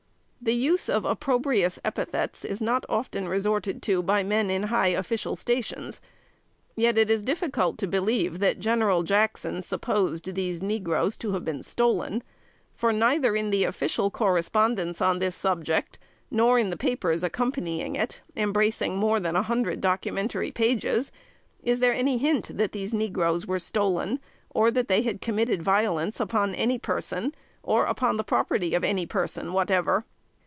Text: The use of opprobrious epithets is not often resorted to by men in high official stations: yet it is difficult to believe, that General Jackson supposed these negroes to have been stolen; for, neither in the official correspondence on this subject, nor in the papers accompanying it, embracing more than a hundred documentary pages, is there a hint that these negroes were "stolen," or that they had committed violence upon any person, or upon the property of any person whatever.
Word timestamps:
The 0.43 0.55
use 0.55 0.89
of 0.89 1.05
opprobrious 1.05 1.77
epithets 1.85 2.43
is 2.43 2.59
not 2.59 2.83
often 2.89 3.27
resorted 3.29 3.83
to 3.83 4.01
by 4.01 4.23
men 4.23 4.49
in 4.49 4.63
high 4.63 4.87
official 4.87 5.35
stations: 5.35 6.01
yet 6.75 6.97
it 6.97 7.11
is 7.11 7.21
difficult 7.21 7.77
to 7.77 7.85
believe, 7.87 8.39
that 8.39 8.57
General 8.59 9.03
Jackson 9.03 9.61
supposed 9.61 10.33
these 10.33 10.59
negroes 10.59 11.15
to 11.17 11.33
have 11.33 11.45
been 11.45 11.61
stolen; 11.61 12.23
for, 12.73 12.91
neither 12.91 13.35
in 13.35 13.51
the 13.51 13.65
official 13.65 14.09
correspondence 14.09 14.99
on 14.99 15.19
this 15.19 15.35
subject, 15.35 15.99
nor 16.31 16.57
in 16.57 16.71
the 16.71 16.75
papers 16.75 17.23
accompanying 17.23 17.95
it, 17.95 18.21
embracing 18.35 18.95
more 18.97 19.19
than 19.19 19.35
a 19.35 19.43
hundred 19.43 19.79
documentary 19.79 20.49
pages, 20.49 21.11
is 21.61 21.81
there 21.81 21.93
a 21.93 22.17
hint 22.17 22.57
that 22.57 22.71
these 22.71 22.95
negroes 22.95 23.45
were 23.45 23.59
"stolen," 23.59 24.19
or 24.49 24.71
that 24.71 24.87
they 24.87 25.03
had 25.03 25.21
committed 25.21 25.61
violence 25.61 26.19
upon 26.19 26.55
any 26.55 26.79
person, 26.79 27.31
or 27.61 27.85
upon 27.85 28.17
the 28.17 28.23
property 28.23 28.73
of 28.73 28.83
any 28.83 29.05
person 29.05 29.53
whatever. 29.53 30.03